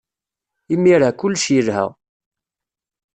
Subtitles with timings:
[0.73, 1.85] Imir-a, kullec yelha.